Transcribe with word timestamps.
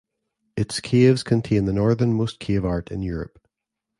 Its 0.57 0.79
caves 0.79 1.21
contain 1.21 1.65
the 1.65 1.71
northernmost 1.73 2.39
cave 2.39 2.65
art 2.65 2.89
in 2.89 3.03
Europe. 3.03 3.39